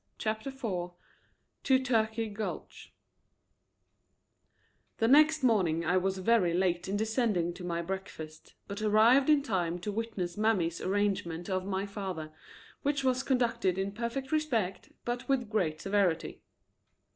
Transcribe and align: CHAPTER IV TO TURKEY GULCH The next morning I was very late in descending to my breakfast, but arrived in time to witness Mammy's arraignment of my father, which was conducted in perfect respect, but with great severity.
CHAPTER 0.17 0.49
IV 0.49 0.89
TO 1.61 1.77
TURKEY 1.79 2.29
GULCH 2.29 2.91
The 4.97 5.07
next 5.07 5.43
morning 5.43 5.85
I 5.85 5.97
was 5.97 6.17
very 6.17 6.55
late 6.55 6.87
in 6.87 6.97
descending 6.97 7.53
to 7.53 7.63
my 7.63 7.83
breakfast, 7.83 8.55
but 8.67 8.81
arrived 8.81 9.29
in 9.29 9.43
time 9.43 9.77
to 9.81 9.91
witness 9.91 10.37
Mammy's 10.37 10.81
arraignment 10.81 11.51
of 11.51 11.65
my 11.67 11.85
father, 11.85 12.31
which 12.81 13.03
was 13.03 13.21
conducted 13.21 13.77
in 13.77 13.91
perfect 13.91 14.31
respect, 14.31 14.91
but 15.05 15.29
with 15.29 15.51
great 15.51 15.81
severity. 15.81 16.41